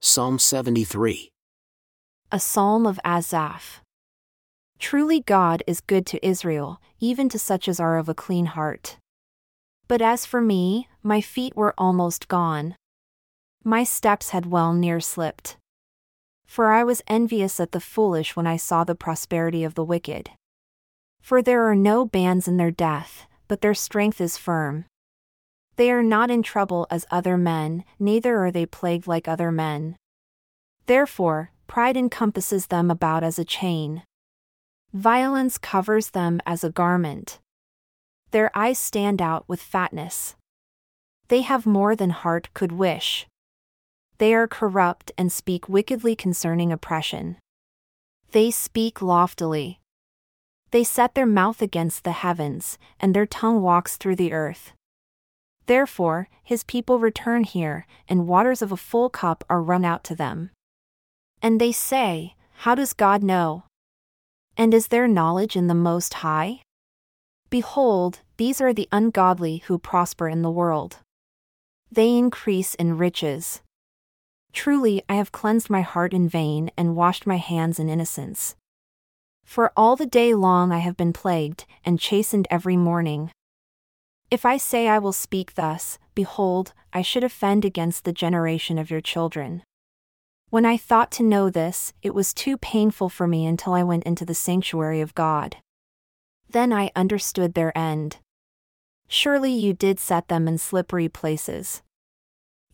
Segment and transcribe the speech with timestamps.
[0.00, 1.32] Psalm 73.
[2.30, 3.82] A psalm of Asaph.
[4.78, 8.96] Truly God is good to Israel, even to such as are of a clean heart.
[9.88, 12.76] But as for me, my feet were almost gone.
[13.64, 15.56] My steps had well near slipped.
[16.46, 20.30] For I was envious at the foolish when I saw the prosperity of the wicked.
[21.20, 24.84] For there are no bands in their death, but their strength is firm.
[25.78, 29.94] They are not in trouble as other men, neither are they plagued like other men.
[30.86, 34.02] Therefore, pride encompasses them about as a chain.
[34.92, 37.38] Violence covers them as a garment.
[38.32, 40.34] Their eyes stand out with fatness.
[41.28, 43.28] They have more than heart could wish.
[44.18, 47.36] They are corrupt and speak wickedly concerning oppression.
[48.32, 49.78] They speak loftily.
[50.72, 54.72] They set their mouth against the heavens, and their tongue walks through the earth.
[55.68, 60.16] Therefore, his people return here, and waters of a full cup are run out to
[60.16, 60.50] them.
[61.42, 63.64] And they say, How does God know?
[64.56, 66.62] And is there knowledge in the Most High?
[67.50, 71.00] Behold, these are the ungodly who prosper in the world.
[71.92, 73.60] They increase in riches.
[74.54, 78.56] Truly, I have cleansed my heart in vain and washed my hands in innocence.
[79.44, 83.30] For all the day long I have been plagued, and chastened every morning.
[84.30, 88.90] If I say I will speak thus, behold, I should offend against the generation of
[88.90, 89.62] your children.
[90.50, 94.04] When I thought to know this, it was too painful for me until I went
[94.04, 95.56] into the sanctuary of God.
[96.50, 98.18] Then I understood their end.
[99.08, 101.82] Surely you did set them in slippery places.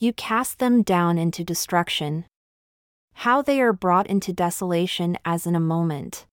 [0.00, 2.24] You cast them down into destruction.
[3.14, 6.26] How they are brought into desolation as in a moment.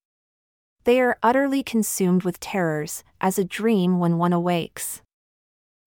[0.84, 5.04] They are utterly consumed with terrors, as a dream when one awakes.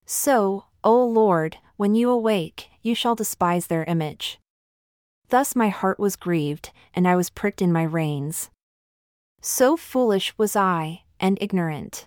[0.06, 4.38] So, O Lord, when you awake, you shall despise their image.
[5.30, 8.50] Thus my heart was grieved, and I was pricked in my reins.
[9.40, 12.06] So foolish was I, and ignorant.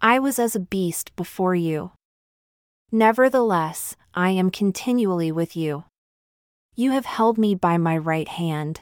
[0.00, 1.92] I was as a beast before you.
[2.90, 5.84] Nevertheless, I am continually with you.
[6.74, 8.80] You have held me by my right hand.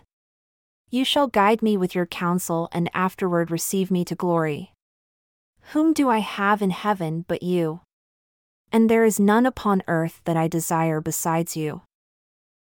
[0.90, 4.72] You shall guide me with your counsel and afterward receive me to glory.
[5.72, 7.80] Whom do I have in heaven but you?
[8.74, 11.82] And there is none upon earth that I desire besides you.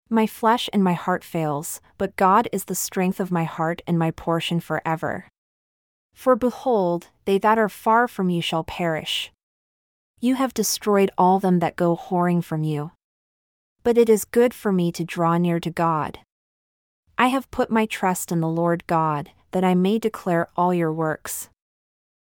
[0.09, 3.97] My flesh and my heart fails, but God is the strength of my heart and
[3.97, 5.29] my portion forever.
[6.13, 9.31] For behold, they that are far from you shall perish.
[10.19, 12.91] You have destroyed all them that go whoring from you.
[13.85, 16.19] But it is good for me to draw near to God.
[17.17, 20.93] I have put my trust in the Lord God, that I may declare all your
[20.93, 21.51] works.